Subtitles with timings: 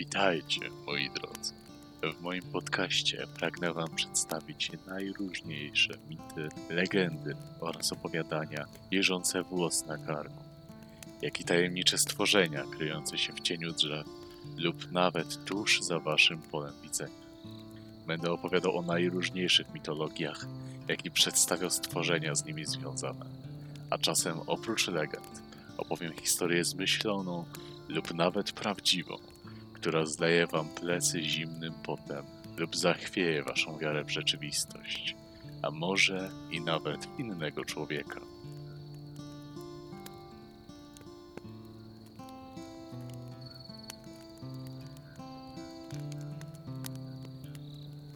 [0.00, 1.54] Witajcie, moi drodzy.
[2.18, 10.44] W moim podcaście pragnę Wam przedstawić najróżniejsze mity, legendy oraz opowiadania jeżące włos na karku,
[11.22, 14.06] jak i tajemnicze stworzenia kryjące się w cieniu drzew
[14.56, 17.26] lub nawet tuż za Waszym polem widzenia.
[18.06, 20.46] Będę opowiadał o najróżniejszych mitologiach,
[20.88, 23.26] jak i przedstawiał stworzenia z nimi związane.
[23.90, 25.42] A czasem oprócz legend
[25.78, 27.44] opowiem historię zmyśloną
[27.88, 29.18] lub nawet prawdziwą,
[29.80, 32.24] która zleje wam plecy zimnym potem
[32.56, 35.16] lub zachwieje waszą wiarę w rzeczywistość,
[35.62, 38.20] a może i nawet innego człowieka.